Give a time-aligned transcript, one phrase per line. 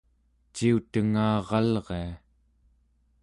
[0.55, 2.07] ciutengaralria